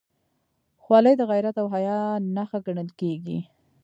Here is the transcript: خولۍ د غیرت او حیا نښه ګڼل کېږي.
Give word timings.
خولۍ 0.83 1.13
د 1.17 1.21
غیرت 1.31 1.55
او 1.61 1.67
حیا 1.75 1.99
نښه 2.35 2.59
ګڼل 2.65 2.89
کېږي. 2.99 3.39